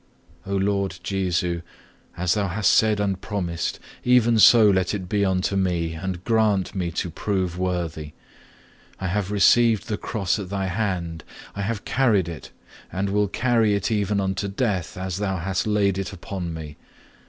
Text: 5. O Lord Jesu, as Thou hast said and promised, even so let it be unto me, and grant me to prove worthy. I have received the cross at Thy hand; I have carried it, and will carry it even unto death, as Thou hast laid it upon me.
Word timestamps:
5. 0.45 0.53
O 0.53 0.57
Lord 0.57 0.99
Jesu, 1.03 1.61
as 2.17 2.33
Thou 2.33 2.47
hast 2.47 2.71
said 2.71 2.99
and 2.99 3.21
promised, 3.21 3.79
even 4.03 4.39
so 4.39 4.67
let 4.67 4.95
it 4.95 5.07
be 5.07 5.23
unto 5.23 5.55
me, 5.55 5.93
and 5.93 6.23
grant 6.23 6.73
me 6.73 6.89
to 6.89 7.11
prove 7.11 7.55
worthy. 7.55 8.13
I 8.99 9.05
have 9.05 9.29
received 9.29 9.87
the 9.87 9.99
cross 9.99 10.39
at 10.39 10.49
Thy 10.49 10.65
hand; 10.65 11.23
I 11.55 11.61
have 11.61 11.85
carried 11.85 12.27
it, 12.27 12.49
and 12.91 13.09
will 13.11 13.27
carry 13.27 13.75
it 13.75 13.91
even 13.91 14.19
unto 14.19 14.47
death, 14.47 14.97
as 14.97 15.17
Thou 15.17 15.37
hast 15.37 15.67
laid 15.67 15.99
it 15.99 16.11
upon 16.11 16.51
me. 16.51 16.77